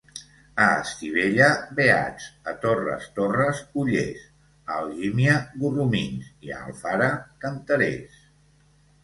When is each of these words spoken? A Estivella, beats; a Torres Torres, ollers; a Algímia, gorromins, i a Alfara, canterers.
A 0.67 0.67
Estivella, 0.83 1.49
beats; 1.79 2.25
a 2.51 2.53
Torres 2.63 3.05
Torres, 3.19 3.59
ollers; 3.83 4.25
a 4.55 4.79
Algímia, 4.85 5.37
gorromins, 5.67 6.33
i 6.49 6.57
a 6.57 6.65
Alfara, 6.65 7.13
canterers. 7.47 8.19